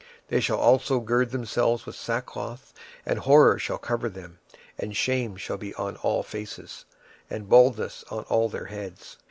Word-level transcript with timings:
26:007:018 0.01 0.09
They 0.29 0.39
shall 0.39 0.57
also 0.59 0.99
gird 0.99 1.29
themselves 1.29 1.85
with 1.85 1.95
sackcloth, 1.95 2.73
and 3.05 3.19
horror 3.19 3.59
shall 3.59 3.77
cover 3.77 4.09
them; 4.09 4.39
and 4.75 4.97
shame 4.97 5.35
shall 5.35 5.57
be 5.57 5.73
upon 5.73 5.97
all 5.97 6.23
faces, 6.23 6.85
and 7.29 7.47
baldness 7.47 8.01
upon 8.07 8.23
all 8.23 8.49
their 8.49 8.65
heads. 8.65 9.19